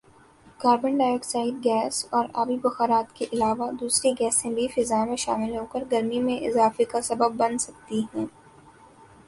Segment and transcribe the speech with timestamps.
[0.59, 5.55] carbon dioxide gas اور آبی بخارات کے علاوہ، دوسری گیسیں بھی فضا میں شامل
[5.57, 8.25] ہوکر گرمی میں اضافے کا سبب بن سکتی ہیں